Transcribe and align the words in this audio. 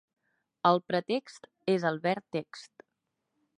El 0.69 0.79
pretext 0.91 1.45
és 1.75 1.87
el 1.93 2.01
ver 2.07 2.17
text. 2.39 2.85